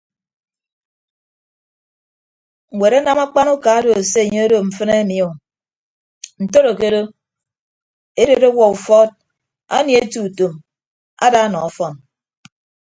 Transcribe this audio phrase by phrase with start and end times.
[2.77, 5.29] Ñwed anam akpan uka odo se anye odo mfịn ami o
[6.43, 7.03] ntodo ke odo
[8.21, 9.09] edet ọwuọ ufuọd
[9.77, 10.53] anie eti utom
[11.25, 11.93] ada nọ ọfọn.